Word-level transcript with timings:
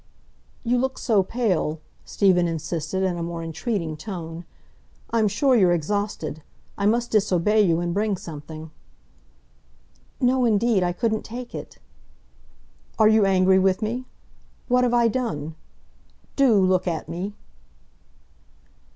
"You 0.63 0.79
look 0.79 0.97
so 0.97 1.21
pale," 1.21 1.79
Stephen 2.05 2.47
insisted, 2.47 3.03
in 3.03 3.17
a 3.19 3.21
more 3.21 3.43
entreating 3.43 3.95
tone. 3.95 4.45
"I'm 5.11 5.27
sure 5.27 5.55
you're 5.55 5.75
exhausted. 5.75 6.41
I 6.75 6.87
must 6.87 7.11
disobey 7.11 7.61
you, 7.61 7.79
and 7.81 7.93
bring 7.93 8.17
something." 8.17 8.71
"No, 10.19 10.43
indeed, 10.43 10.81
I 10.81 10.91
couldn't 10.91 11.21
take 11.21 11.53
it." 11.53 11.77
"Are 12.97 13.09
you 13.09 13.25
angry 13.27 13.59
with 13.59 13.83
me? 13.83 14.05
What 14.67 14.83
have 14.83 14.93
I 14.95 15.07
done? 15.07 15.53
Do 16.35 16.55
look 16.57 16.87
at 16.87 17.07
me." 17.07 17.35